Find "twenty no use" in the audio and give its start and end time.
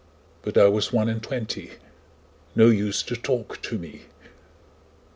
1.21-3.03